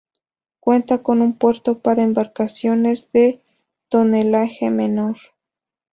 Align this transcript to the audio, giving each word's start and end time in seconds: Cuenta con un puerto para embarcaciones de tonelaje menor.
Cuenta 0.59 1.03
con 1.03 1.21
un 1.21 1.37
puerto 1.37 1.77
para 1.77 2.01
embarcaciones 2.01 3.11
de 3.11 3.39
tonelaje 3.87 4.71
menor. 4.71 5.17